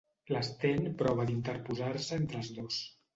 [0.29, 2.81] L'Sten prova d'interposar-se entre els dos.